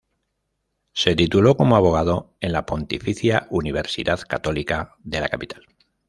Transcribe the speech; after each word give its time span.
Se 0.93 1.15
tituló 1.15 1.55
como 1.57 1.75
abogado 1.75 2.33
en 2.39 2.53
la 2.53 2.65
Pontificia 2.65 3.45
Universidad 3.51 4.19
Católica 4.21 4.95
de 5.03 5.19
la 5.21 5.29
capital. 5.29 5.67